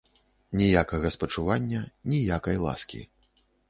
Ніякага 0.59 1.11
спачування, 1.17 1.79
ніякай 2.11 2.57
ласкі. 2.67 3.09